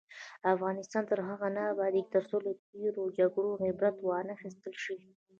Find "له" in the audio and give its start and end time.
2.45-2.51